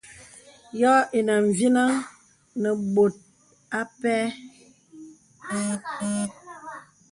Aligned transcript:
Yɔ̄ 0.79 0.95
ìnə 1.17 1.33
mvinəŋ 1.47 1.91
nə 2.61 2.69
bɔ̀t 2.93 3.15
a 3.79 3.81
pɛ. 3.99 4.13